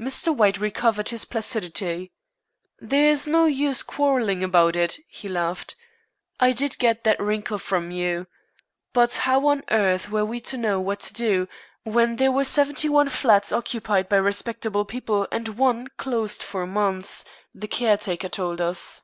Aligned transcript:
Mr. 0.00 0.34
White 0.34 0.56
recovered 0.56 1.10
his 1.10 1.26
placidity. 1.26 2.10
"There's 2.78 3.28
no 3.28 3.44
use 3.44 3.82
quarrelling 3.82 4.42
about 4.42 4.74
it," 4.74 4.96
he 5.06 5.28
laughed. 5.28 5.76
"I 6.40 6.52
did 6.52 6.78
get 6.78 7.04
that 7.04 7.20
wrinkle 7.20 7.58
from 7.58 7.90
you. 7.90 8.26
But 8.94 9.14
how 9.28 9.48
on 9.48 9.62
earth 9.70 10.08
were 10.08 10.24
we 10.24 10.40
to 10.48 10.56
know 10.56 10.80
what 10.80 11.00
to 11.00 11.12
do, 11.12 11.46
when 11.82 12.16
there 12.16 12.32
were 12.32 12.44
seventy 12.44 12.88
one 12.88 13.10
flats 13.10 13.52
occupied 13.52 14.08
by 14.08 14.16
respectable 14.16 14.86
people, 14.86 15.28
and 15.30 15.46
one 15.48 15.88
closed 15.98 16.42
for 16.42 16.66
months, 16.66 17.26
the 17.54 17.68
caretaker 17.68 18.30
told 18.30 18.62
us." 18.62 19.02